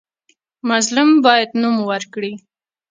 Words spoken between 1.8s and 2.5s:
ورکړي.